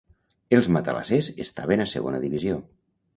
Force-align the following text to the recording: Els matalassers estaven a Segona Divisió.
Els 0.57 0.69
matalassers 0.77 1.29
estaven 1.45 1.83
a 1.83 1.87
Segona 1.93 2.23
Divisió. 2.25 2.57